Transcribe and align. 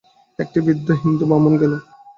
একটি 0.39 0.59
বৃদ্ধ 0.65 0.87
হিন্দু 1.01 1.23
ব্রাহ্মণ 1.29 1.53
এল। 1.57 1.73